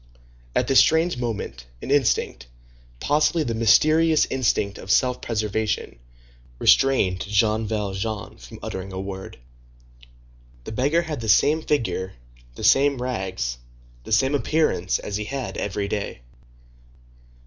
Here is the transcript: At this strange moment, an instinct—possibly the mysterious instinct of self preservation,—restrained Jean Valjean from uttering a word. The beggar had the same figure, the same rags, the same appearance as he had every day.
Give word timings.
At 0.55 0.67
this 0.67 0.79
strange 0.79 1.19
moment, 1.19 1.67
an 1.79 1.91
instinct—possibly 1.91 3.43
the 3.43 3.53
mysterious 3.53 4.25
instinct 4.31 4.79
of 4.79 4.89
self 4.89 5.21
preservation,—restrained 5.21 7.19
Jean 7.27 7.67
Valjean 7.67 8.35
from 8.37 8.57
uttering 8.63 8.91
a 8.91 8.99
word. 8.99 9.37
The 10.63 10.71
beggar 10.71 11.03
had 11.03 11.19
the 11.21 11.29
same 11.29 11.61
figure, 11.61 12.13
the 12.55 12.63
same 12.63 12.99
rags, 12.99 13.59
the 14.03 14.11
same 14.11 14.33
appearance 14.33 14.97
as 14.97 15.17
he 15.17 15.25
had 15.25 15.55
every 15.55 15.87
day. 15.87 16.21